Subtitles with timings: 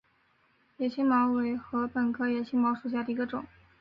[0.79, 3.45] 野青茅为禾本科野青茅属下的一个种。